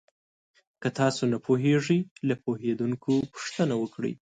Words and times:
که 0.81 0.89
تاسو 0.99 1.23
نه 1.33 1.37
پوهېږئ، 1.45 1.99
له 2.27 2.35
پوهېدونکو 2.43 3.13
پوښتنه 3.35 3.73
وکړئ. 3.81 4.13